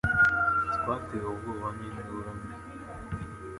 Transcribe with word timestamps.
Twatewe 0.75 1.27
ubwoba 1.33 1.67
n'induru 1.77 2.31
mbi. 2.37 2.51